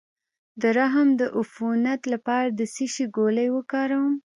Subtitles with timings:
[0.61, 4.13] د رحم د عفونت لپاره د څه شي ګولۍ وکاروم؟